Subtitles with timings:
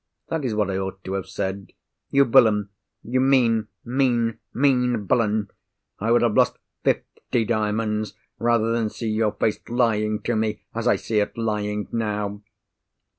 [0.29, 1.73] That is what I ought to have said.
[2.09, 2.69] You villain,
[3.03, 5.51] you mean, mean, mean villain,
[5.99, 10.87] I would have lost fifty diamonds, rather than see your face lying to me, as
[10.87, 12.41] I see it lying now!"